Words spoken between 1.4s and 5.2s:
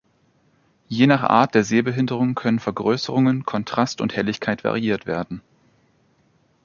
der Sehbehinderung können Vergrößerung, Kontrast und Helligkeit variiert